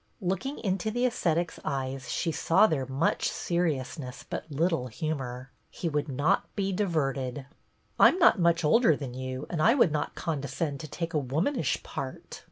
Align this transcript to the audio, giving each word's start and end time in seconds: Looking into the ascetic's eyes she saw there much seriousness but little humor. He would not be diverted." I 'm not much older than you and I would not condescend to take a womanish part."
Looking 0.19 0.57
into 0.57 0.89
the 0.89 1.05
ascetic's 1.05 1.59
eyes 1.63 2.11
she 2.11 2.31
saw 2.31 2.65
there 2.65 2.87
much 2.87 3.29
seriousness 3.29 4.25
but 4.27 4.51
little 4.51 4.87
humor. 4.87 5.51
He 5.69 5.89
would 5.89 6.09
not 6.09 6.47
be 6.55 6.71
diverted." 6.73 7.45
I 7.99 8.07
'm 8.07 8.17
not 8.17 8.39
much 8.39 8.63
older 8.65 8.95
than 8.95 9.13
you 9.13 9.45
and 9.51 9.61
I 9.61 9.75
would 9.75 9.91
not 9.91 10.15
condescend 10.15 10.79
to 10.79 10.87
take 10.87 11.13
a 11.13 11.19
womanish 11.19 11.83
part." 11.83 12.39